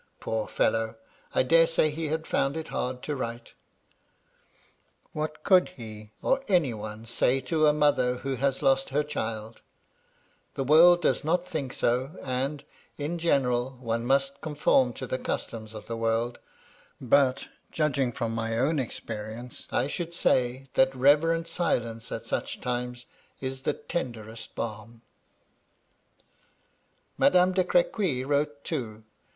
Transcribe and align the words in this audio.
Poor 0.19 0.47
fellow! 0.47 0.95
I 1.35 1.43
dare 1.43 1.67
say 1.67 1.91
he 1.91 2.07
had 2.07 2.25
found 2.25 2.57
it 2.57 2.69
hard 2.69 3.03
to 3.03 3.15
write. 3.15 3.53
What 5.11 5.43
could 5.43 5.69
he— 5.77 6.09
or 6.23 6.41
any 6.47 6.73
one— 6.73 7.05
say 7.05 7.39
to 7.41 7.67
a 7.67 7.71
mother 7.71 8.15
who 8.15 8.33
has 8.37 8.63
lost 8.63 8.89
her 8.89 9.03
child? 9.03 9.61
The 10.55 10.63
world 10.63 11.03
does 11.03 11.23
not 11.23 11.45
think 11.45 11.71
so, 11.71 12.17
and, 12.23 12.63
in 12.97 13.19
general, 13.19 13.77
one 13.79 14.03
must 14.03 14.41
conform 14.41 14.93
to 14.93 15.05
the 15.05 15.19
customs 15.19 15.71
of 15.71 15.85
the 15.85 15.95
world; 15.95 16.39
but, 16.99 17.47
judging 17.71 18.11
from 18.11 18.33
my 18.33 18.57
own 18.57 18.79
experience, 18.79 19.67
I 19.71 19.85
should 19.85 20.15
say 20.15 20.65
that 20.73 20.95
reverent 20.95 21.47
silence 21.47 22.11
at 22.11 22.25
such 22.25 22.59
times 22.59 23.05
is 23.39 23.61
the 23.61 23.73
tenderest 23.73 24.55
balm. 24.55 25.03
MY 27.19 27.27
LADY 27.27 27.37
LUDLOW. 27.37 27.45
101 27.45 27.53
Madame 27.53 27.53
de 27.53 27.63
Crequy 27.63 28.25
wrote 28.27 28.63
too. 28.63 29.03